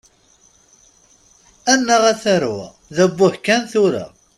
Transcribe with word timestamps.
Annaɣ, 1.73 2.03
a 2.11 2.13
tarwa! 2.21 2.67
D 2.95 2.97
abbuh 3.05 3.35
kan, 3.45 3.61
tura! 3.71 4.05